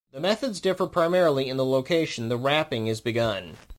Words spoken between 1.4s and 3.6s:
in the location the wrapping is begun.